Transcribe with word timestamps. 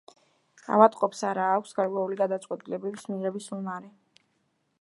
ავადმყოფს 0.77 1.19
არა 1.31 1.43
აქვს 1.57 1.77
გარკვეული 1.81 2.19
გადაწყვეტილების 2.23 3.07
მიღების 3.13 3.51
უნარი. 3.59 3.97